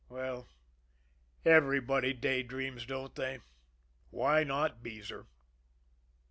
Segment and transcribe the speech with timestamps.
[0.09, 0.47] Well,
[1.45, 3.41] everybody day dreams, don't they?
[4.09, 5.27] Why not Beezer?